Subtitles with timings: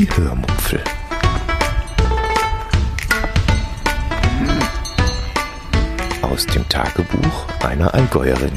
[0.00, 0.80] Die Hörmupfel.
[6.22, 8.56] Aus dem Tagebuch einer Allgäuerin.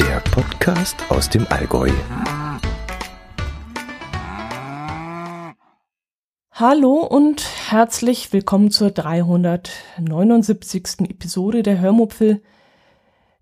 [0.00, 1.92] Der Podcast aus dem Allgäu.
[6.50, 11.08] Hallo und herzlich willkommen zur 379.
[11.08, 12.42] Episode der Hörmupfel,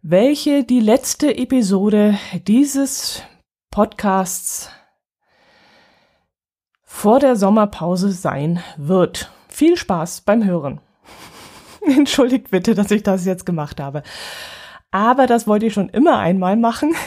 [0.02, 3.22] welche die letzte Episode dieses
[3.70, 4.70] Podcasts
[6.84, 9.32] vor der Sommerpause sein wird.
[9.48, 10.80] Viel Spaß beim Hören.
[11.80, 14.04] Entschuldigt bitte, dass ich das jetzt gemacht habe.
[14.92, 16.94] Aber das wollte ich schon immer einmal machen.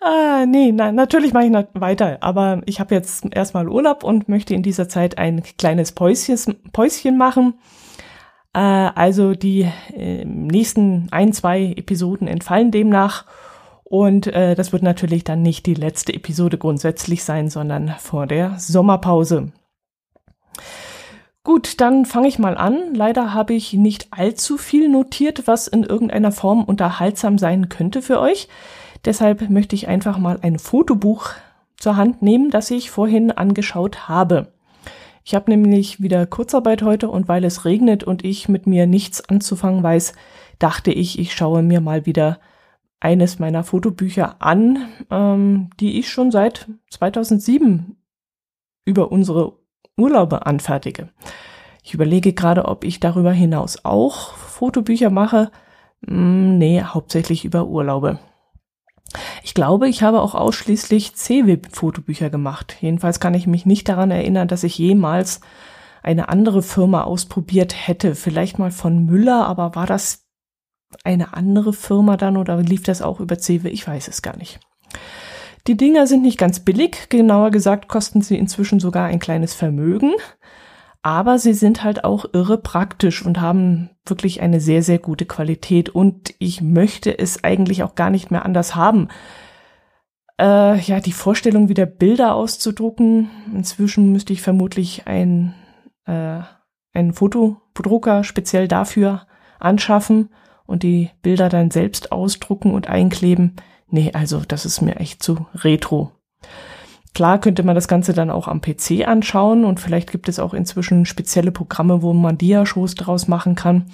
[0.00, 4.28] Ah, nee, na, natürlich mache ich na weiter, aber ich habe jetzt erstmal Urlaub und
[4.28, 7.54] möchte in dieser Zeit ein kleines Päuschen, Päuschen machen.
[8.54, 13.26] Äh, also die äh, nächsten ein, zwei Episoden entfallen demnach.
[13.84, 18.58] Und äh, das wird natürlich dann nicht die letzte Episode grundsätzlich sein, sondern vor der
[18.58, 19.52] Sommerpause.
[21.42, 22.94] Gut, dann fange ich mal an.
[22.94, 28.18] Leider habe ich nicht allzu viel notiert, was in irgendeiner Form unterhaltsam sein könnte für
[28.18, 28.48] euch.
[29.04, 31.30] Deshalb möchte ich einfach mal ein Fotobuch
[31.76, 34.54] zur Hand nehmen, das ich vorhin angeschaut habe.
[35.24, 39.26] Ich habe nämlich wieder Kurzarbeit heute und weil es regnet und ich mit mir nichts
[39.26, 40.12] anzufangen weiß,
[40.58, 42.38] dachte ich, ich schaue mir mal wieder
[43.00, 47.96] eines meiner Fotobücher an, ähm, die ich schon seit 2007
[48.84, 49.58] über unsere
[49.96, 51.08] Urlaube anfertige.
[51.82, 55.50] Ich überlege gerade, ob ich darüber hinaus auch Fotobücher mache.
[56.06, 58.18] Hm, nee, hauptsächlich über Urlaube.
[59.42, 62.76] Ich glaube, ich habe auch ausschließlich CWIP-Fotobücher gemacht.
[62.80, 65.40] Jedenfalls kann ich mich nicht daran erinnern, dass ich jemals
[66.02, 68.14] eine andere Firma ausprobiert hätte.
[68.14, 70.24] Vielleicht mal von Müller, aber war das
[71.02, 73.68] eine andere Firma dann oder lief das auch über CW?
[73.68, 74.60] Ich weiß es gar nicht.
[75.66, 77.08] Die Dinger sind nicht ganz billig.
[77.08, 80.12] Genauer gesagt kosten sie inzwischen sogar ein kleines Vermögen
[81.04, 85.90] aber sie sind halt auch irre praktisch und haben wirklich eine sehr, sehr gute Qualität
[85.90, 89.08] und ich möchte es eigentlich auch gar nicht mehr anders haben.
[90.40, 95.54] Äh, ja, die Vorstellung, wieder Bilder auszudrucken, inzwischen müsste ich vermutlich ein,
[96.06, 96.40] äh,
[96.94, 99.26] einen Fotodrucker speziell dafür
[99.60, 100.30] anschaffen
[100.64, 103.56] und die Bilder dann selbst ausdrucken und einkleben.
[103.88, 106.12] Nee, also das ist mir echt zu retro.
[107.14, 110.52] Klar könnte man das Ganze dann auch am PC anschauen und vielleicht gibt es auch
[110.52, 113.86] inzwischen spezielle Programme, wo man Dia-Shows draus machen kann.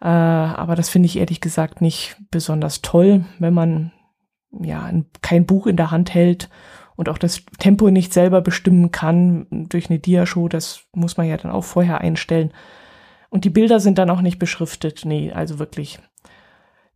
[0.00, 3.92] Äh, aber das finde ich ehrlich gesagt nicht besonders toll, wenn man
[4.50, 6.48] ja ein, kein Buch in der Hand hält
[6.96, 10.48] und auch das Tempo nicht selber bestimmen kann durch eine Dia-Show.
[10.48, 12.52] Das muss man ja dann auch vorher einstellen.
[13.30, 15.02] Und die Bilder sind dann auch nicht beschriftet.
[15.04, 16.00] Nee, also wirklich.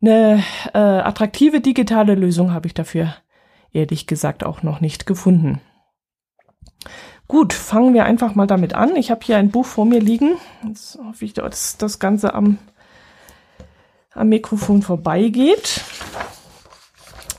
[0.00, 0.42] Eine
[0.74, 3.14] äh, attraktive digitale Lösung habe ich dafür
[3.72, 5.60] ehrlich gesagt auch noch nicht gefunden.
[7.28, 8.96] Gut, fangen wir einfach mal damit an.
[8.96, 10.36] Ich habe hier ein Buch vor mir liegen.
[10.66, 12.58] Jetzt hoffe ich, dass das Ganze am,
[14.12, 15.82] am Mikrofon vorbeigeht.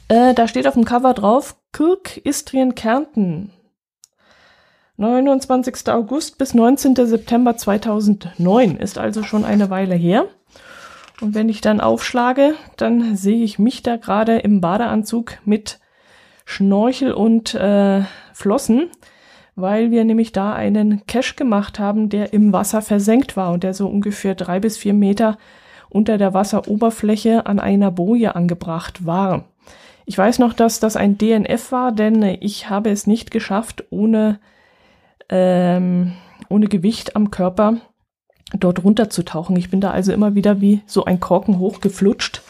[0.07, 3.51] Äh, da steht auf dem Cover drauf, Kirk Istrien Kärnten.
[4.97, 5.89] 29.
[5.89, 6.95] August bis 19.
[6.95, 10.27] September 2009 ist also schon eine Weile her.
[11.21, 15.79] Und wenn ich dann aufschlage, dann sehe ich mich da gerade im Badeanzug mit
[16.45, 18.01] Schnorchel und äh,
[18.33, 18.89] Flossen,
[19.55, 23.73] weil wir nämlich da einen Cache gemacht haben, der im Wasser versenkt war und der
[23.73, 25.37] so ungefähr drei bis vier Meter
[25.89, 29.45] unter der Wasseroberfläche an einer Boje angebracht war.
[30.05, 34.39] Ich weiß noch, dass das ein DNF war, denn ich habe es nicht geschafft, ohne,
[35.29, 36.13] ähm,
[36.49, 37.77] ohne Gewicht am Körper
[38.57, 39.55] dort runterzutauchen.
[39.55, 42.41] Ich bin da also immer wieder wie so ein Korken hochgeflutscht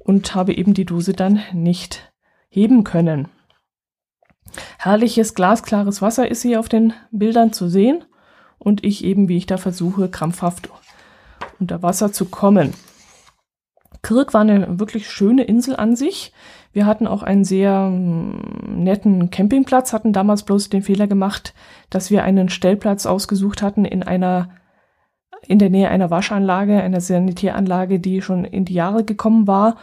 [0.00, 2.09] und habe eben die Dose dann nicht
[2.50, 3.28] heben können.
[4.78, 8.04] Herrliches, glasklares Wasser ist hier auf den Bildern zu sehen
[8.58, 10.68] und ich eben, wie ich da versuche, krampfhaft
[11.58, 12.74] unter Wasser zu kommen.
[14.02, 16.32] Kirk war eine wirklich schöne Insel an sich.
[16.72, 21.54] Wir hatten auch einen sehr mm, netten Campingplatz, hatten damals bloß den Fehler gemacht,
[21.90, 24.50] dass wir einen Stellplatz ausgesucht hatten in einer
[25.46, 29.76] in der Nähe einer Waschanlage, einer Sanitäranlage, die schon in die Jahre gekommen war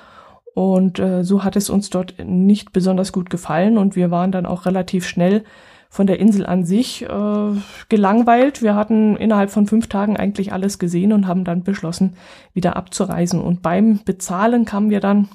[0.58, 4.48] und äh, so hat es uns dort nicht besonders gut gefallen und wir waren dann
[4.48, 5.44] auch relativ schnell
[5.88, 7.52] von der Insel an sich äh,
[7.90, 8.64] gelangweilt.
[8.64, 12.16] Wir hatten innerhalb von fünf Tagen eigentlich alles gesehen und haben dann beschlossen,
[12.56, 13.40] wieder abzureisen.
[13.40, 15.30] Und beim Bezahlen kamen wir dann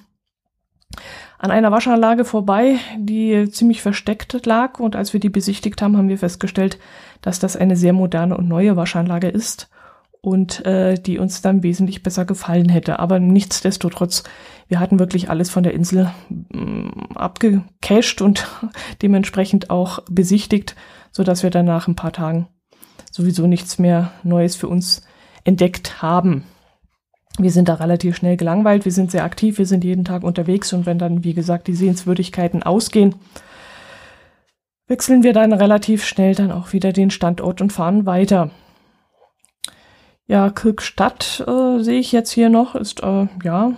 [1.38, 4.80] an einer Waschanlage vorbei, die ziemlich versteckt lag.
[4.80, 6.80] Und als wir die besichtigt haben, haben wir festgestellt,
[7.20, 9.70] dass das eine sehr moderne und neue Waschanlage ist
[10.22, 13.00] und äh, die uns dann wesentlich besser gefallen hätte.
[13.00, 14.22] Aber nichtsdestotrotz,
[14.68, 18.46] wir hatten wirklich alles von der Insel mm, abgecached und
[19.02, 20.76] dementsprechend auch besichtigt,
[21.10, 22.46] so dass wir nach ein paar Tagen
[23.10, 25.02] sowieso nichts mehr Neues für uns
[25.44, 26.44] entdeckt haben.
[27.38, 30.72] Wir sind da relativ schnell gelangweilt, wir sind sehr aktiv, wir sind jeden Tag unterwegs
[30.72, 33.16] und wenn dann, wie gesagt, die Sehenswürdigkeiten ausgehen,
[34.86, 38.50] wechseln wir dann relativ schnell dann auch wieder den Standort und fahren weiter.
[40.32, 43.72] Ja, Kirkstadt äh, sehe ich jetzt hier noch, ist äh, ja,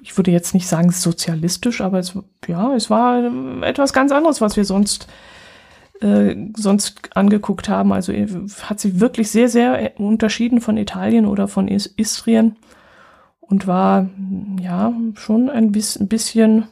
[0.00, 2.16] ich würde jetzt nicht sagen sozialistisch, aber es,
[2.46, 3.22] ja, es war
[3.62, 5.08] etwas ganz anderes, was wir sonst
[6.00, 7.92] äh, sonst angeguckt haben.
[7.92, 8.26] Also äh,
[8.62, 12.56] hat sie wirklich sehr, sehr unterschieden von Italien oder von Istrien
[13.40, 14.08] und war
[14.58, 16.66] ja schon ein bisschen,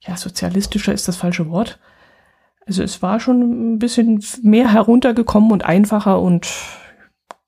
[0.00, 1.78] ja, sozialistischer ist das falsche Wort.
[2.66, 6.48] Also es war schon ein bisschen mehr heruntergekommen und einfacher und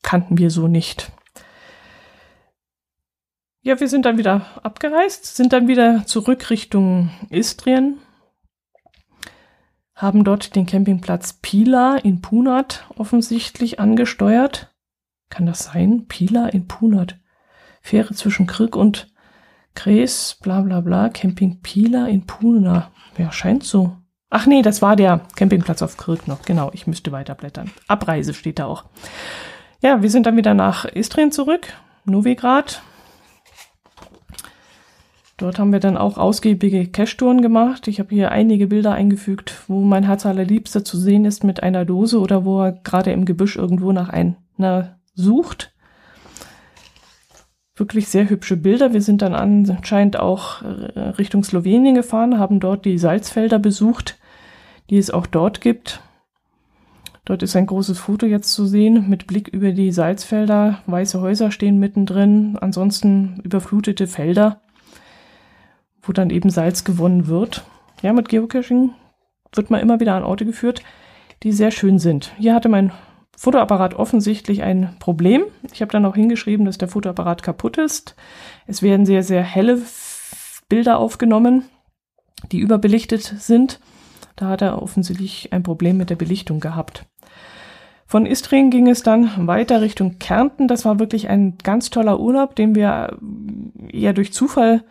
[0.03, 1.13] kannten wir so nicht.
[3.63, 7.99] Ja, wir sind dann wieder abgereist, sind dann wieder zurück Richtung Istrien,
[9.95, 14.75] haben dort den Campingplatz Pila in Punat offensichtlich angesteuert.
[15.31, 16.07] Kann das sein?
[16.09, 17.19] Pila in Punat.
[17.83, 19.13] Fähre zwischen Krk und
[19.75, 22.91] Gräs, bla bla bla, Camping Pila in Puna.
[23.17, 23.97] Ja, scheint so.
[24.29, 26.43] Ach nee, das war der Campingplatz auf Krk noch.
[26.43, 27.71] Genau, ich müsste weiterblättern.
[27.87, 28.85] Abreise steht da auch.
[29.83, 31.67] Ja, wir sind dann wieder nach Istrien zurück,
[32.05, 32.83] Novigrad.
[35.39, 37.89] Dort haben wir dann auch ausgiebige Cache-Touren gemacht.
[37.89, 41.85] Ich habe hier einige Bilder eingefügt, wo mein Herz allerliebster zu sehen ist mit einer
[41.85, 45.75] Dose oder wo er gerade im Gebüsch irgendwo nach einer sucht.
[47.75, 48.93] Wirklich sehr hübsche Bilder.
[48.93, 54.17] Wir sind dann anscheinend auch äh, Richtung Slowenien gefahren, haben dort die Salzfelder besucht,
[54.91, 56.01] die es auch dort gibt.
[57.25, 60.79] Dort ist ein großes Foto jetzt zu sehen mit Blick über die Salzfelder.
[60.87, 64.61] Weiße Häuser stehen mittendrin, ansonsten überflutete Felder,
[66.03, 67.65] wo dann eben Salz gewonnen wird.
[68.03, 68.91] Ja, mit Geocaching
[69.55, 70.83] wird man immer wieder an Orte geführt,
[71.45, 72.33] die sehr schön sind.
[72.39, 72.93] Hier hatte mein
[73.37, 75.45] Fotoapparat offensichtlich ein Problem.
[75.73, 78.17] Ich habe dann auch hingeschrieben, dass der Fotoapparat kaputt ist.
[78.67, 79.81] Es werden sehr, sehr helle
[80.69, 81.65] Bilder aufgenommen,
[82.51, 83.81] die überbelichtet sind.
[84.37, 87.07] Da hat er offensichtlich ein Problem mit der Belichtung gehabt.
[88.13, 90.69] Von Istrien ging es dann weiter Richtung Kärnten.
[90.69, 93.17] Das war wirklich ein ganz toller Urlaub, den wir
[93.91, 94.85] eher durch Zufall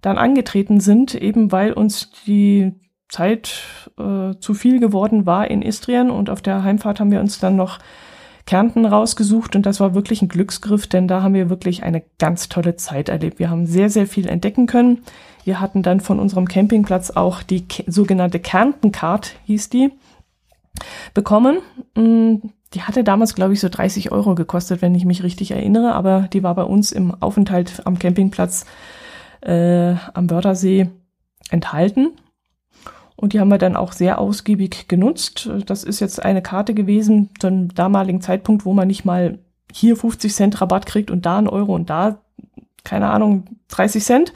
[0.00, 2.72] dann angetreten sind, eben weil uns die
[3.10, 3.62] Zeit
[3.98, 7.56] äh, zu viel geworden war in Istrien und auf der Heimfahrt haben wir uns dann
[7.56, 7.78] noch
[8.46, 12.48] Kärnten rausgesucht und das war wirklich ein Glücksgriff, denn da haben wir wirklich eine ganz
[12.48, 13.38] tolle Zeit erlebt.
[13.38, 15.02] Wir haben sehr, sehr viel entdecken können.
[15.44, 19.90] Wir hatten dann von unserem Campingplatz auch die sogenannte Kärntencard, hieß die,
[21.12, 21.58] bekommen.
[22.74, 26.28] Die hatte damals, glaube ich, so 30 Euro gekostet, wenn ich mich richtig erinnere, aber
[26.32, 28.64] die war bei uns im Aufenthalt am Campingplatz
[29.42, 30.88] äh, am Wörthersee
[31.50, 32.12] enthalten.
[33.16, 35.48] Und die haben wir dann auch sehr ausgiebig genutzt.
[35.66, 39.38] Das ist jetzt eine Karte gewesen zu einem damaligen Zeitpunkt, wo man nicht mal
[39.72, 42.22] hier 50 Cent Rabatt kriegt und da ein Euro und da,
[42.84, 44.32] keine Ahnung, 30 Cent,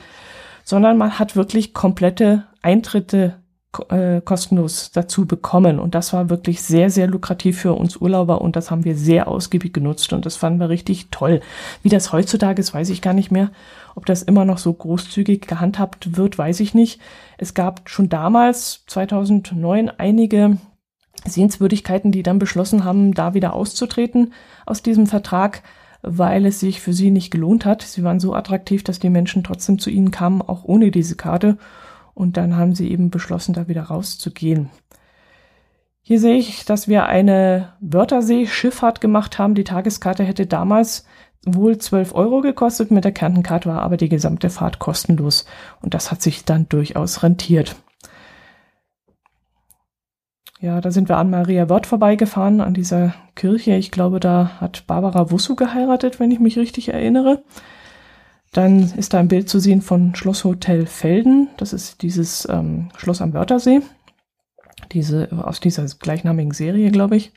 [0.63, 3.43] sondern man hat wirklich komplette Eintritte
[3.91, 5.79] äh, kostenlos dazu bekommen.
[5.79, 9.29] Und das war wirklich sehr, sehr lukrativ für uns Urlauber und das haben wir sehr
[9.29, 11.41] ausgiebig genutzt und das fanden wir richtig toll.
[11.83, 13.51] Wie das heutzutage ist, weiß ich gar nicht mehr.
[13.95, 17.01] Ob das immer noch so großzügig gehandhabt wird, weiß ich nicht.
[17.39, 20.59] Es gab schon damals, 2009, einige
[21.25, 24.33] Sehenswürdigkeiten, die dann beschlossen haben, da wieder auszutreten
[24.65, 25.63] aus diesem Vertrag,
[26.03, 27.83] weil es sich für sie nicht gelohnt hat.
[27.83, 31.59] Sie waren so attraktiv, dass die Menschen trotzdem zu ihnen kamen, auch ohne diese Karte.
[32.17, 34.71] Und dann haben sie eben beschlossen, da wieder rauszugehen.
[36.01, 39.55] Hier sehe ich, dass wir eine Wörthersee-Schifffahrt gemacht haben.
[39.55, 41.05] Die Tageskarte hätte damals
[41.45, 45.45] wohl 12 Euro gekostet, mit der Kärntenkarte war aber die gesamte Fahrt kostenlos.
[45.83, 47.77] Und das hat sich dann durchaus rentiert.
[50.59, 53.75] Ja, da sind wir an Maria Wörth vorbeigefahren, an dieser Kirche.
[53.75, 57.43] Ich glaube, da hat Barbara Wussu geheiratet, wenn ich mich richtig erinnere.
[58.53, 61.49] Dann ist da ein Bild zu sehen von Schlosshotel Felden.
[61.57, 63.83] Das ist dieses ähm, Schloss am Wörthersee.
[64.93, 67.33] Diese, aus dieser gleichnamigen Serie, glaube ich.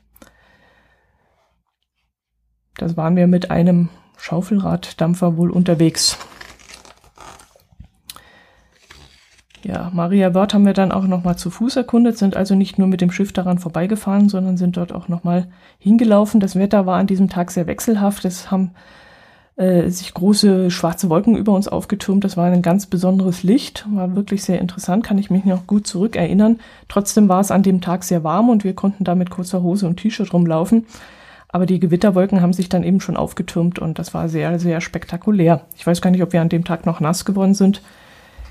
[2.78, 6.18] Da waren wir mit einem Schaufelraddampfer wohl unterwegs.
[9.63, 12.88] Ja, Maria Wörth haben wir dann auch nochmal zu Fuß erkundet, sind also nicht nur
[12.88, 16.39] mit dem Schiff daran vorbeigefahren, sondern sind dort auch nochmal hingelaufen.
[16.39, 18.24] Das Wetter war an diesem Tag sehr wechselhaft.
[18.24, 18.72] Es haben
[19.60, 22.24] äh, sich große schwarze Wolken über uns aufgetürmt.
[22.24, 25.86] Das war ein ganz besonderes Licht, war wirklich sehr interessant, kann ich mich noch gut
[25.86, 26.62] zurückerinnern.
[26.88, 29.86] Trotzdem war es an dem Tag sehr warm und wir konnten da mit kurzer Hose
[29.86, 30.86] und T-Shirt rumlaufen.
[31.50, 35.66] Aber die Gewitterwolken haben sich dann eben schon aufgetürmt und das war sehr, sehr spektakulär.
[35.75, 37.82] Ich weiß gar nicht, ob wir an dem Tag noch nass geworden sind.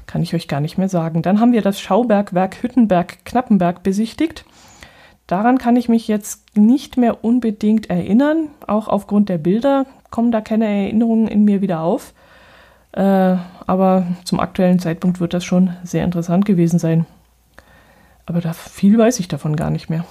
[0.06, 1.22] Kann ich euch gar nicht mehr sagen.
[1.22, 4.44] Dann haben wir das Schaubergwerk Hüttenberg-Knappenberg besichtigt.
[5.28, 8.48] Daran kann ich mich jetzt nicht mehr unbedingt erinnern.
[8.66, 12.14] Auch aufgrund der Bilder kommen da keine Erinnerungen in mir wieder auf.
[12.92, 17.04] Äh, aber zum aktuellen Zeitpunkt wird das schon sehr interessant gewesen sein.
[18.24, 20.06] Aber da viel weiß ich davon gar nicht mehr.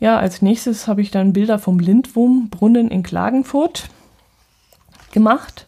[0.00, 3.90] Ja, als nächstes habe ich dann Bilder vom Lindwurmbrunnen in Klagenfurt
[5.12, 5.67] gemacht.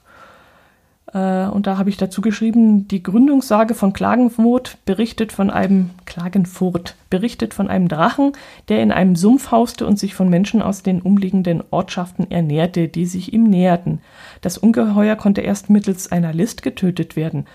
[1.12, 6.94] Äh, und da habe ich dazu geschrieben, die Gründungssage von Klagenfurt berichtet von einem Klagenfurt,
[7.08, 8.32] berichtet von einem Drachen,
[8.68, 13.06] der in einem Sumpf hauste und sich von Menschen aus den umliegenden Ortschaften ernährte, die
[13.06, 14.00] sich ihm näherten.
[14.40, 17.46] Das Ungeheuer konnte erst mittels einer List getötet werden.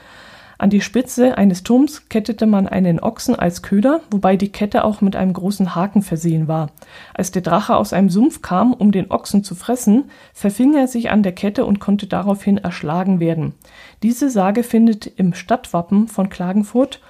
[0.57, 5.01] An die Spitze eines Turms kettete man einen Ochsen als Köder, wobei die Kette auch
[5.01, 6.71] mit einem großen Haken versehen war.
[7.13, 11.09] Als der Drache aus einem Sumpf kam, um den Ochsen zu fressen, verfing er sich
[11.09, 13.53] an der Kette und konnte daraufhin erschlagen werden.
[14.01, 17.01] Diese Sage findet im Stadtwappen von Klagenfurt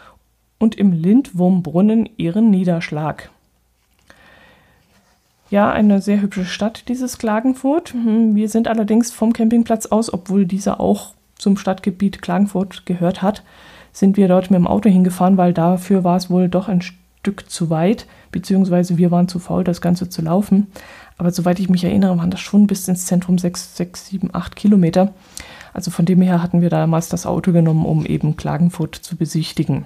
[0.58, 3.30] und im Lindwurmbrunnen ihren Niederschlag.
[5.52, 7.94] Ja, eine sehr hübsche Stadt, dieses Klagenfurt.
[7.94, 13.44] Hm, wir sind allerdings vom Campingplatz aus, obwohl dieser auch zum Stadtgebiet Klagenfurt gehört hat,
[13.92, 17.50] sind wir dort mit dem Auto hingefahren, weil dafür war es wohl doch ein Stück
[17.50, 20.68] zu weit, beziehungsweise wir waren zu faul, das Ganze zu laufen.
[21.18, 24.56] Aber soweit ich mich erinnere, waren das schon bis ins Zentrum 6, 6 7, 8
[24.56, 25.14] Kilometer.
[25.74, 29.86] Also von dem her hatten wir damals das Auto genommen, um eben Klagenfurt zu besichtigen.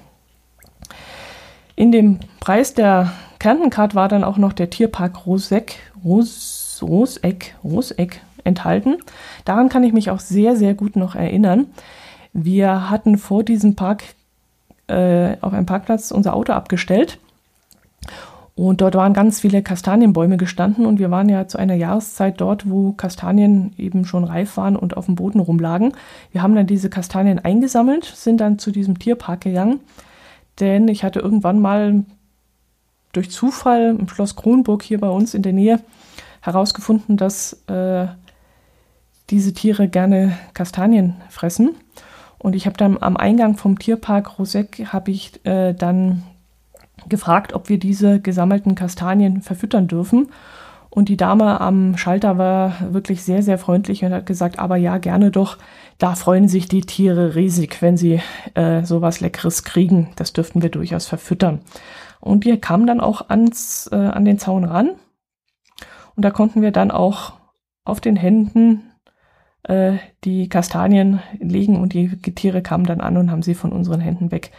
[1.75, 8.21] In dem Preis der Kärntencard war dann auch noch der Tierpark Roseck, Ros, Roseck, Roseck
[8.43, 8.97] enthalten.
[9.45, 11.67] Daran kann ich mich auch sehr, sehr gut noch erinnern.
[12.33, 14.03] Wir hatten vor diesem Park
[14.87, 17.19] äh, auf einem Parkplatz unser Auto abgestellt.
[18.55, 22.69] Und dort waren ganz viele Kastanienbäume gestanden und wir waren ja zu einer Jahreszeit dort,
[22.69, 25.93] wo Kastanien eben schon reif waren und auf dem Boden rumlagen.
[26.33, 29.79] Wir haben dann diese Kastanien eingesammelt, sind dann zu diesem Tierpark gegangen,
[30.59, 32.03] denn ich hatte irgendwann mal
[33.13, 35.79] durch Zufall im Schloss Kronburg hier bei uns in der Nähe
[36.41, 38.07] herausgefunden, dass äh,
[39.29, 41.75] diese Tiere gerne Kastanien fressen.
[42.37, 46.23] Und ich habe dann am Eingang vom Tierpark Rosek habe ich äh, dann
[47.07, 50.29] gefragt, ob wir diese gesammelten Kastanien verfüttern dürfen.
[50.89, 54.97] Und die Dame am Schalter war wirklich sehr, sehr freundlich und hat gesagt, aber ja,
[54.97, 55.57] gerne doch.
[55.99, 58.21] Da freuen sich die Tiere riesig, wenn sie
[58.55, 60.09] äh, sowas Leckeres kriegen.
[60.15, 61.59] Das dürften wir durchaus verfüttern.
[62.19, 64.91] Und wir kamen dann auch ans, äh, an den Zaun ran.
[66.15, 67.33] Und da konnten wir dann auch
[67.85, 68.88] auf den Händen
[69.63, 73.99] äh, die Kastanien legen und die Tiere kamen dann an und haben sie von unseren
[73.99, 74.51] Händen weg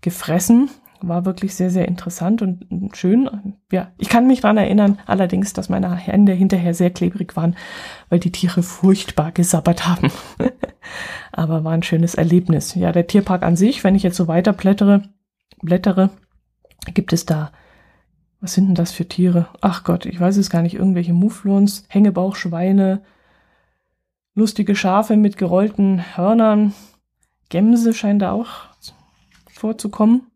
[0.00, 0.70] gefressen.
[1.00, 3.54] War wirklich sehr, sehr interessant und schön.
[3.72, 7.56] Ja, ich kann mich daran erinnern, allerdings, dass meine Hände hinterher sehr klebrig waren,
[8.08, 10.12] weil die Tiere furchtbar gesabbert haben.
[11.32, 12.76] Aber war ein schönes Erlebnis.
[12.76, 15.02] Ja, der Tierpark an sich, wenn ich jetzt so weiter blättere,
[15.60, 16.10] blättere,
[16.94, 17.50] gibt es da
[18.42, 19.46] was sind denn das für Tiere?
[19.60, 20.74] Ach Gott, ich weiß es gar nicht.
[20.74, 23.02] Irgendwelche Mufflons, Hängebauchschweine,
[24.34, 26.74] lustige Schafe mit gerollten Hörnern.
[27.48, 28.48] Gämse scheint da auch
[29.50, 30.26] vorzukommen.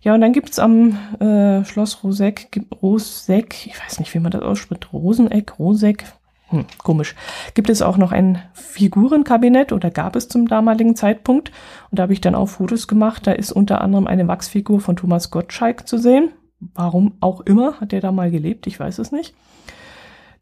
[0.00, 4.42] Ja, und dann gibt's am äh, Schloss Roseck, Roseck, ich weiß nicht, wie man das
[4.42, 6.04] ausspricht, Roseneck, Roseck,
[6.48, 7.16] hm, komisch,
[7.54, 11.50] gibt es auch noch ein Figurenkabinett oder gab es zum damaligen Zeitpunkt.
[11.90, 13.26] Und da habe ich dann auch Fotos gemacht.
[13.26, 16.30] Da ist unter anderem eine Wachsfigur von Thomas Gottschalk zu sehen.
[16.60, 19.34] Warum auch immer hat der da mal gelebt, ich weiß es nicht.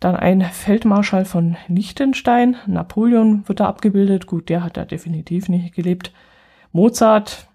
[0.04, 2.56] Dann ein Feldmarschall von Liechtenstein.
[2.66, 4.26] Napoleon wird da abgebildet.
[4.26, 6.12] Gut, der hat da definitiv nicht gelebt.
[6.73, 7.49] Mozart.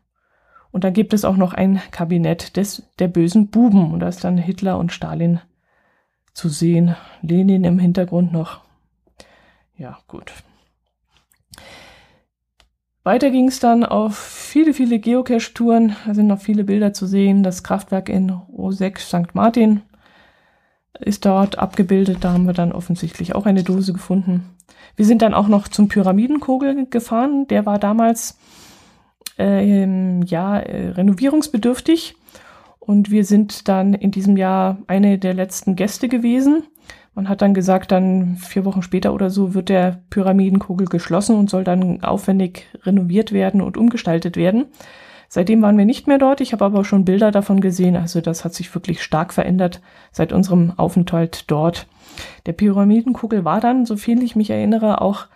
[0.72, 3.94] Und dann gibt es auch noch ein Kabinett des, der bösen Buben.
[3.94, 5.42] Und da ist dann Hitler und Stalin
[6.34, 6.96] zu sehen.
[7.22, 8.62] Lenin im Hintergrund noch.
[9.78, 10.34] Ja, gut.
[13.04, 15.96] Weiter ging es dann auf viele, viele Geocache-Touren.
[16.08, 17.44] Da sind noch viele Bilder zu sehen.
[17.44, 19.36] Das Kraftwerk in Rosek St.
[19.36, 19.84] Martin
[21.00, 22.20] ist dort abgebildet.
[22.22, 24.50] Da haben wir dann offensichtlich auch eine Dose gefunden.
[24.96, 27.48] Wir sind dann auch noch zum Pyramidenkogel gefahren.
[27.48, 28.38] Der war damals
[29.38, 29.86] äh,
[30.26, 32.16] ja äh, renovierungsbedürftig
[32.80, 36.64] und wir sind dann in diesem Jahr eine der letzten Gäste gewesen.
[37.16, 41.50] Man hat dann gesagt, dann vier Wochen später oder so wird der Pyramidenkogel geschlossen und
[41.50, 44.66] soll dann aufwendig renoviert werden und umgestaltet werden.
[45.32, 46.42] Seitdem waren wir nicht mehr dort.
[46.42, 47.96] Ich habe aber schon Bilder davon gesehen.
[47.96, 49.80] Also das hat sich wirklich stark verändert
[50.12, 51.88] seit unserem Aufenthalt dort.
[52.48, 55.28] Der Pyramidenkugel war dann, so viel ich mich erinnere, auch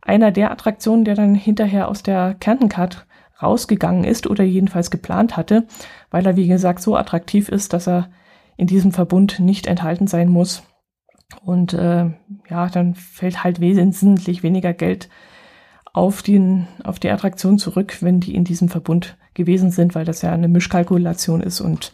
[0.00, 3.06] einer der Attraktionen, der dann hinterher aus der Kärntencard
[3.42, 5.66] rausgegangen ist oder jedenfalls geplant hatte,
[6.10, 8.08] weil er, wie gesagt, so attraktiv ist, dass er
[8.56, 10.62] in diesem Verbund nicht enthalten sein muss.
[11.42, 12.10] Und äh,
[12.48, 15.08] ja, dann fällt halt wesentlich weniger Geld
[15.94, 20.22] auf, den, auf die Attraktion zurück, wenn die in diesem Verbund gewesen sind, weil das
[20.22, 21.92] ja eine Mischkalkulation ist und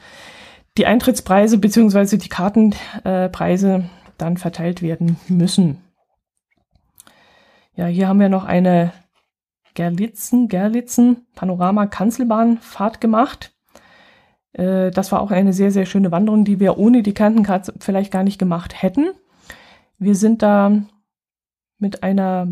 [0.78, 3.84] die Eintrittspreise beziehungsweise die Kartenpreise
[4.18, 5.82] dann verteilt werden müssen.
[7.76, 8.92] Ja, hier haben wir noch eine
[9.74, 13.54] Gerlitzen, Gerlitzen Panorama Kanzelbahnfahrt gemacht.
[14.52, 18.12] Äh, das war auch eine sehr, sehr schöne Wanderung, die wir ohne die Kantenkarte vielleicht
[18.12, 19.10] gar nicht gemacht hätten.
[19.98, 20.72] Wir sind da
[21.78, 22.48] mit einer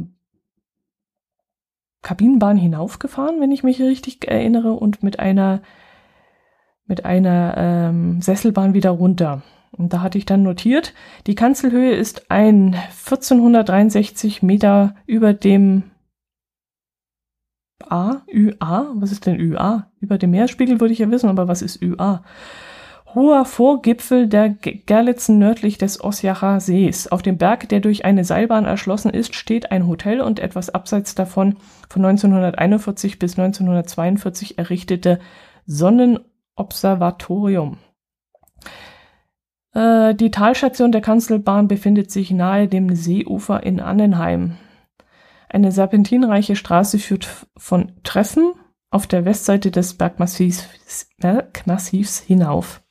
[2.02, 5.62] Kabinenbahn hinaufgefahren, wenn ich mich richtig erinnere, und mit einer
[6.86, 9.42] mit einer ähm, Sesselbahn wieder runter.
[9.72, 10.94] Und da hatte ich dann notiert,
[11.26, 15.84] die Kanzelhöhe ist ein 1463 Meter über dem
[17.86, 19.90] A, ÜA, was ist denn ÜA?
[20.00, 22.24] Über dem Meerspiegel würde ich ja wissen, aber was ist ÜA?
[23.14, 27.08] Hoher Vorgipfel der Gerlitzen nördlich des Osjacher Sees.
[27.08, 31.14] Auf dem Berg, der durch eine Seilbahn erschlossen ist, steht ein Hotel und etwas abseits
[31.14, 31.56] davon
[31.88, 35.20] von 1941 bis 1942 errichtete
[35.64, 37.78] Sonnenobservatorium.
[39.72, 44.58] Äh, die Talstation der Kanzelbahn befindet sich nahe dem Seeufer in Annenheim.
[45.48, 48.52] Eine serpentinreiche Straße führt von Treffen
[48.90, 50.68] auf der Westseite des Bergmassivs,
[51.18, 52.82] Bergmassivs hinauf.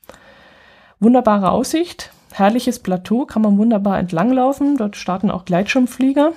[0.99, 4.77] Wunderbare Aussicht, herrliches Plateau, kann man wunderbar entlanglaufen.
[4.77, 6.33] Dort starten auch Gleitschirmflieger.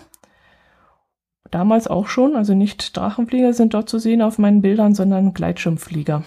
[1.51, 6.23] Damals auch schon, also nicht Drachenflieger sind dort zu sehen auf meinen Bildern, sondern Gleitschirmflieger.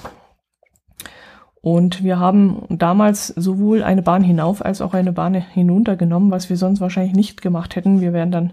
[1.62, 6.50] Und wir haben damals sowohl eine Bahn hinauf als auch eine Bahn hinunter genommen, was
[6.50, 8.02] wir sonst wahrscheinlich nicht gemacht hätten.
[8.02, 8.52] Wir wären dann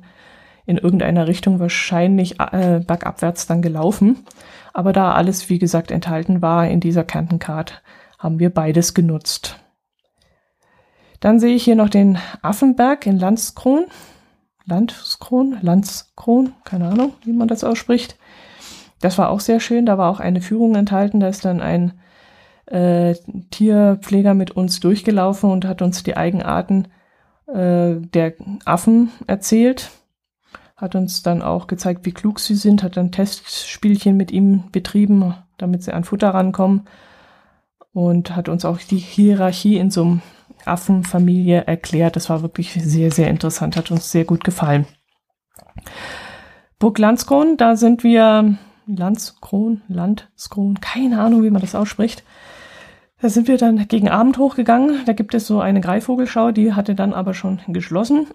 [0.64, 4.18] in irgendeiner Richtung wahrscheinlich äh, bergabwärts dann gelaufen.
[4.72, 7.82] Aber da alles, wie gesagt, enthalten war in dieser Kantencard,
[8.20, 9.58] haben wir beides genutzt.
[11.20, 13.84] Dann sehe ich hier noch den Affenberg in Landskron.
[14.64, 18.16] Landskron, Landskron, keine Ahnung, wie man das ausspricht.
[19.00, 19.86] Das war auch sehr schön.
[19.86, 21.21] Da war auch eine Führung enthalten.
[21.21, 21.92] Da ist dann ein
[22.66, 23.14] äh,
[23.50, 26.88] Tierpfleger mit uns durchgelaufen und hat uns die Eigenarten
[27.47, 29.90] äh, der Affen erzählt
[30.80, 35.34] hat uns dann auch gezeigt, wie klug sie sind, hat dann Testspielchen mit ihm betrieben,
[35.58, 36.86] damit sie an Futter rankommen
[37.92, 40.23] und hat uns auch die Hierarchie in so einem
[40.65, 42.17] Affenfamilie erklärt.
[42.17, 44.86] Das war wirklich sehr, sehr interessant, hat uns sehr gut gefallen.
[46.78, 52.25] Burg Landskron, da sind wir, Landskron, Landskron, keine Ahnung, wie man das ausspricht.
[53.21, 55.04] Da sind wir dann gegen Abend hochgegangen.
[55.04, 58.28] Da gibt es so eine Greifvogelschau, die hatte dann aber schon geschlossen.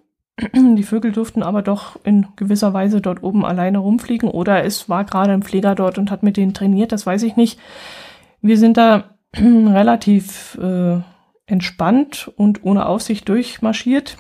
[0.53, 5.05] Die Vögel durften aber doch in gewisser Weise dort oben alleine rumfliegen oder es war
[5.05, 7.59] gerade ein Pfleger dort und hat mit denen trainiert, das weiß ich nicht.
[8.41, 10.99] Wir sind da relativ äh,
[11.45, 14.17] entspannt und ohne Aussicht durchmarschiert,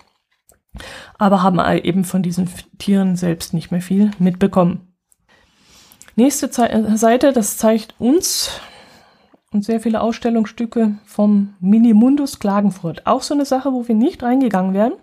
[1.17, 4.93] aber haben eben von diesen Tieren selbst nicht mehr viel mitbekommen.
[6.15, 8.61] Nächste Ze Seite, das zeigt uns
[9.51, 13.05] und sehr viele Ausstellungsstücke vom Minimundus Klagenfurt.
[13.05, 14.93] Auch so eine Sache, wo wir nicht reingegangen wären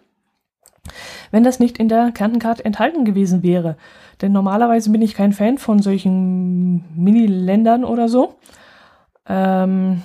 [1.30, 3.76] wenn das nicht in der Kantencard enthalten gewesen wäre.
[4.20, 8.35] Denn normalerweise bin ich kein Fan von solchen Mini-Ländern oder so.
[9.26, 10.02] Ähm,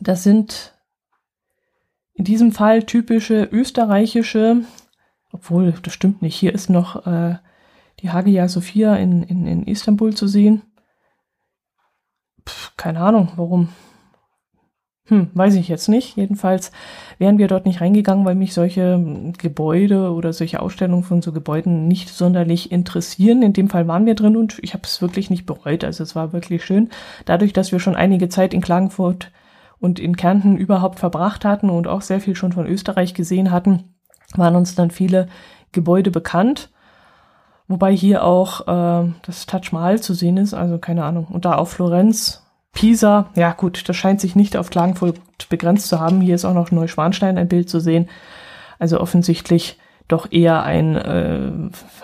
[0.00, 0.74] das sind
[2.16, 4.62] in diesem Fall typische österreichische,
[5.32, 7.36] obwohl das stimmt nicht, hier ist noch äh,
[8.00, 10.62] die Hagia Sophia in, in, in Istanbul zu sehen.
[12.46, 13.68] Pff, keine Ahnung, warum
[15.08, 16.16] hm, weiß ich jetzt nicht.
[16.16, 16.72] Jedenfalls
[17.18, 21.86] wären wir dort nicht reingegangen, weil mich solche Gebäude oder solche Ausstellungen von so Gebäuden
[21.86, 23.42] nicht sonderlich interessieren.
[23.42, 25.84] In dem Fall waren wir drin und ich habe es wirklich nicht bereut.
[25.84, 26.90] Also es war wirklich schön.
[27.24, 29.30] Dadurch, dass wir schon einige Zeit in Klagenfurt
[29.80, 33.94] und in Kärnten überhaupt verbracht hatten und auch sehr viel schon von Österreich gesehen hatten,
[34.34, 35.28] waren uns dann viele
[35.72, 36.70] Gebäude bekannt.
[37.68, 41.26] Wobei hier auch äh, das Taj Mahal zu sehen ist, also keine Ahnung.
[41.26, 45.98] Und da auch Florenz Pisa, ja gut, das scheint sich nicht auf Klagenfurt begrenzt zu
[45.98, 46.20] haben.
[46.20, 48.08] Hier ist auch noch Neuschwanstein ein Bild zu sehen.
[48.78, 51.50] Also offensichtlich doch eher ein, äh,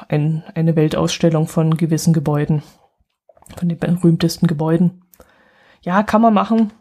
[0.08, 2.62] ein, eine Weltausstellung von gewissen Gebäuden,
[3.56, 5.02] von den berühmtesten Gebäuden.
[5.82, 6.72] Ja, kann man machen.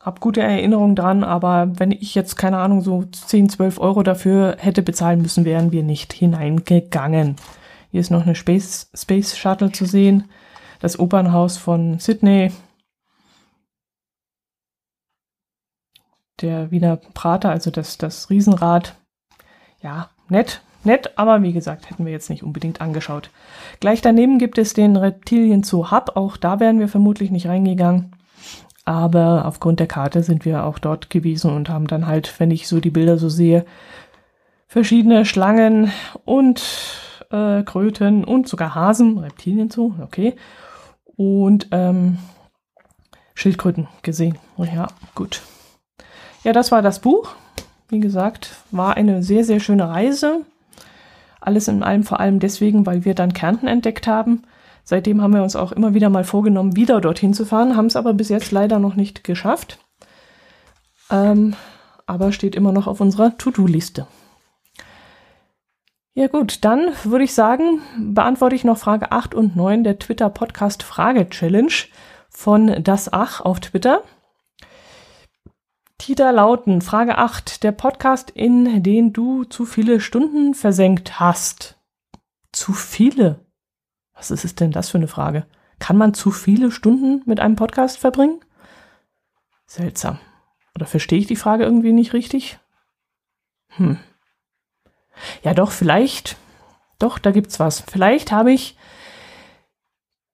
[0.00, 4.56] Hab gute Erinnerungen dran, aber wenn ich jetzt, keine Ahnung, so 10, 12 Euro dafür
[4.58, 7.36] hätte bezahlen müssen, wären wir nicht hineingegangen.
[7.90, 10.30] Hier ist noch eine Space, Space Shuttle zu sehen.
[10.80, 12.50] Das Opernhaus von Sydney,
[16.40, 18.94] der Wiener Prater, also das, das Riesenrad.
[19.82, 23.30] Ja, nett, nett, aber wie gesagt, hätten wir jetzt nicht unbedingt angeschaut.
[23.80, 28.16] Gleich daneben gibt es den Reptilien Zoo Hub, auch da wären wir vermutlich nicht reingegangen.
[28.84, 32.66] Aber aufgrund der Karte sind wir auch dort gewesen und haben dann halt, wenn ich
[32.66, 33.64] so die Bilder so sehe,
[34.66, 35.92] verschiedene Schlangen
[36.24, 36.62] und
[37.30, 40.34] äh, Kröten und sogar Hasen, Reptilien so, okay.
[41.16, 42.18] Und ähm,
[43.34, 44.38] Schildkröten gesehen.
[44.58, 45.42] Ja, gut.
[46.44, 47.34] Ja, das war das Buch.
[47.88, 50.44] Wie gesagt, war eine sehr, sehr schöne Reise.
[51.40, 54.42] Alles in allem vor allem deswegen, weil wir dann Kärnten entdeckt haben.
[54.90, 57.94] Seitdem haben wir uns auch immer wieder mal vorgenommen, wieder dorthin zu fahren, haben es
[57.94, 59.78] aber bis jetzt leider noch nicht geschafft.
[61.12, 61.54] Ähm,
[62.06, 64.08] aber steht immer noch auf unserer To-Do-Liste.
[66.14, 70.82] Ja gut, dann würde ich sagen, beantworte ich noch Frage 8 und 9 der Twitter-Podcast
[70.82, 71.72] Frage-Challenge
[72.28, 74.02] von Das Ach auf Twitter.
[76.00, 81.78] Die lauten, Frage 8, der Podcast, in den du zu viele Stunden versenkt hast.
[82.50, 83.38] Zu viele?
[84.20, 85.46] Was ist es denn das für eine Frage?
[85.78, 88.38] Kann man zu viele Stunden mit einem Podcast verbringen?
[89.64, 90.18] Seltsam.
[90.74, 92.58] Oder verstehe ich die Frage irgendwie nicht richtig?
[93.76, 93.98] Hm.
[95.42, 96.36] Ja, doch, vielleicht.
[96.98, 97.80] Doch, da gibt's was.
[97.80, 98.76] Vielleicht habe ich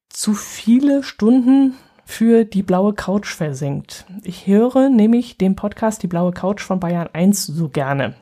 [0.09, 4.05] zu viele Stunden für die blaue Couch versenkt.
[4.25, 8.17] Ich höre nämlich den Podcast Die blaue Couch von Bayern 1 so gerne.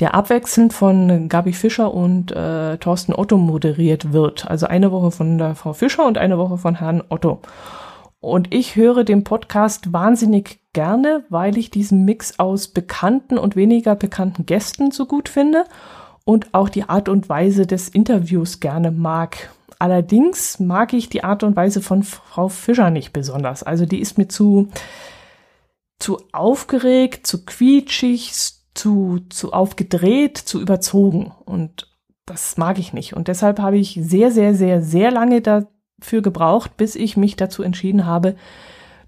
[0.00, 4.50] Der abwechselnd von Gabi Fischer und äh, Thorsten Otto moderiert wird.
[4.50, 7.40] Also eine Woche von der Frau Fischer und eine Woche von Herrn Otto.
[8.20, 13.94] Und ich höre den Podcast wahnsinnig gerne, weil ich diesen Mix aus bekannten und weniger
[13.96, 15.64] bekannten Gästen so gut finde
[16.24, 19.50] und auch die Art und Weise des Interviews gerne mag.
[19.78, 23.62] Allerdings mag ich die Art und Weise von Frau Fischer nicht besonders.
[23.62, 24.68] Also die ist mir zu,
[25.98, 28.32] zu aufgeregt, zu quietschig,
[28.74, 31.32] zu, zu aufgedreht, zu überzogen.
[31.44, 31.88] Und
[32.26, 33.14] das mag ich nicht.
[33.14, 37.62] Und deshalb habe ich sehr, sehr, sehr, sehr lange dafür gebraucht, bis ich mich dazu
[37.62, 38.36] entschieden habe,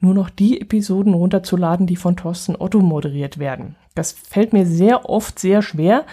[0.00, 3.76] nur noch die Episoden runterzuladen, die von Thorsten Otto moderiert werden.
[3.94, 6.04] Das fällt mir sehr oft sehr schwer,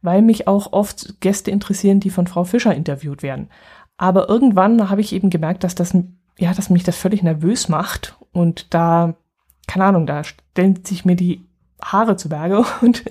[0.00, 3.48] weil mich auch oft Gäste interessieren, die von Frau Fischer interviewt werden.
[3.96, 5.96] Aber irgendwann habe ich eben gemerkt, dass das,
[6.38, 9.14] ja, dass mich das völlig nervös macht und da,
[9.66, 11.46] keine Ahnung, da stellen sich mir die
[11.82, 13.04] Haare zu Berge und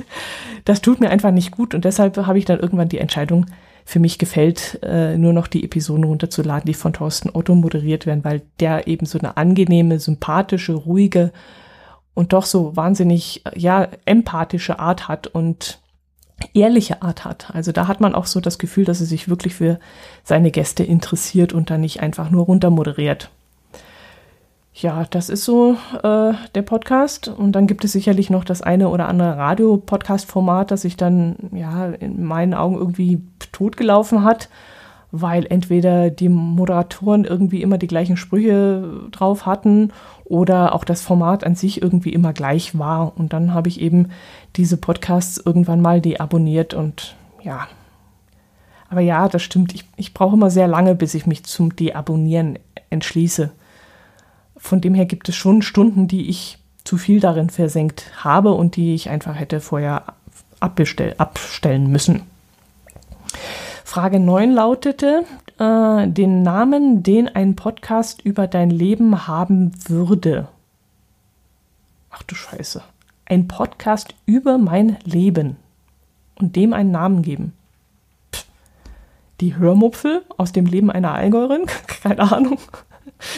[0.65, 3.45] das tut mir einfach nicht gut und deshalb habe ich dann irgendwann die Entscheidung
[3.83, 8.23] für mich gefällt, äh, nur noch die Episoden runterzuladen, die von Thorsten Otto moderiert werden,
[8.23, 11.31] weil der eben so eine angenehme, sympathische, ruhige
[12.13, 15.79] und doch so wahnsinnig, ja, empathische Art hat und
[16.53, 17.53] ehrliche Art hat.
[17.53, 19.79] Also da hat man auch so das Gefühl, dass er sich wirklich für
[20.23, 23.29] seine Gäste interessiert und dann nicht einfach nur runtermoderiert.
[24.73, 27.27] Ja, das ist so äh, der Podcast.
[27.27, 31.87] Und dann gibt es sicherlich noch das eine oder andere Radio-Podcast-Format, das sich dann ja
[31.87, 34.49] in meinen Augen irgendwie totgelaufen hat,
[35.11, 39.91] weil entweder die Moderatoren irgendwie immer die gleichen Sprüche drauf hatten
[40.23, 43.11] oder auch das Format an sich irgendwie immer gleich war.
[43.17, 44.11] Und dann habe ich eben
[44.55, 47.67] diese Podcasts irgendwann mal deabonniert und ja.
[48.89, 49.75] Aber ja, das stimmt.
[49.75, 52.57] Ich, ich brauche immer sehr lange, bis ich mich zum Deabonnieren
[52.89, 53.51] entschließe.
[54.61, 58.75] Von dem her gibt es schon Stunden, die ich zu viel darin versenkt habe und
[58.75, 60.13] die ich einfach hätte vorher
[60.59, 62.21] abstellen müssen.
[63.83, 65.25] Frage 9 lautete,
[65.57, 70.47] äh, den Namen, den ein Podcast über dein Leben haben würde.
[72.11, 72.83] Ach du Scheiße.
[73.25, 75.57] Ein Podcast über mein Leben
[76.35, 77.53] und dem einen Namen geben.
[78.31, 78.45] Pff.
[79.41, 81.65] Die Hörmupfel aus dem Leben einer Allgäuerin?
[81.87, 82.59] Keine Ahnung.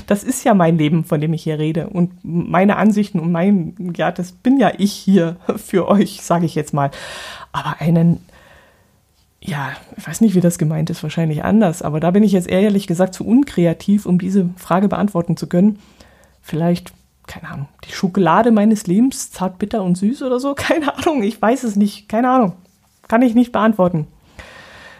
[0.07, 1.87] Das ist ja mein Leben, von dem ich hier rede.
[1.87, 6.55] Und meine Ansichten und mein, ja, das bin ja ich hier für euch, sage ich
[6.55, 6.91] jetzt mal.
[7.51, 8.19] Aber einen,
[9.41, 11.81] ja, ich weiß nicht, wie das gemeint ist, wahrscheinlich anders.
[11.81, 15.79] Aber da bin ich jetzt ehrlich gesagt zu unkreativ, um diese Frage beantworten zu können.
[16.41, 16.93] Vielleicht,
[17.27, 20.53] keine Ahnung, die Schokolade meines Lebens, zart, bitter und süß oder so?
[20.55, 22.09] Keine Ahnung, ich weiß es nicht.
[22.09, 22.53] Keine Ahnung.
[23.07, 24.07] Kann ich nicht beantworten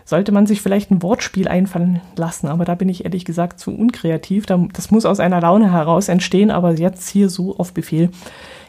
[0.06, 2.48] sollte man sich vielleicht ein Wortspiel einfallen lassen.
[2.48, 4.46] Aber da bin ich ehrlich gesagt zu unkreativ.
[4.46, 8.10] Das muss aus einer Laune heraus entstehen, aber jetzt hier so auf Befehl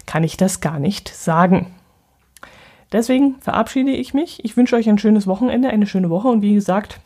[0.06, 1.66] kann ich das gar nicht sagen.
[2.92, 4.44] Deswegen verabschiede ich mich.
[4.44, 7.00] Ich wünsche euch ein schönes Wochenende, eine schöne Woche und wie gesagt,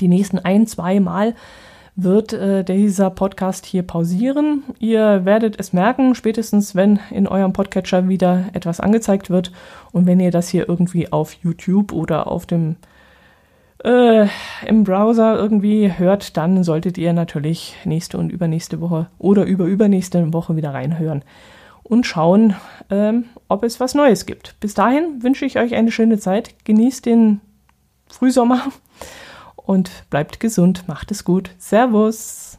[0.00, 1.34] die nächsten ein, zwei Mal
[1.96, 4.62] wird äh, dieser Podcast hier pausieren.
[4.78, 9.52] Ihr werdet es merken, spätestens wenn in eurem Podcatcher wieder etwas angezeigt wird
[9.90, 12.76] und wenn ihr das hier irgendwie auf YouTube oder auf dem
[13.84, 14.26] äh,
[14.66, 20.56] im Browser irgendwie hört, dann solltet ihr natürlich nächste und übernächste Woche oder überübernächste Woche
[20.56, 21.22] wieder reinhören
[21.82, 22.54] und schauen,
[22.90, 24.58] ähm, ob es was Neues gibt.
[24.60, 26.54] Bis dahin wünsche ich euch eine schöne Zeit.
[26.64, 27.40] Genießt den
[28.08, 28.62] Frühsommer
[29.56, 30.84] und bleibt gesund.
[30.86, 31.50] Macht es gut.
[31.58, 32.57] Servus.